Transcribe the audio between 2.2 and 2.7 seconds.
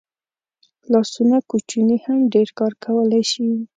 ډېر